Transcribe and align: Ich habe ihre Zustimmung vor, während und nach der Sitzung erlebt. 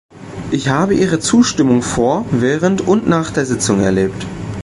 Ich 0.49 0.67
habe 0.69 0.95
ihre 0.95 1.19
Zustimmung 1.19 1.83
vor, 1.83 2.25
während 2.31 2.81
und 2.81 3.07
nach 3.07 3.29
der 3.29 3.45
Sitzung 3.45 3.81
erlebt. 3.81 4.25